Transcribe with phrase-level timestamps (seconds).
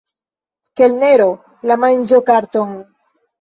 [0.79, 1.27] Kelnero,
[1.73, 2.73] la manĝokarton!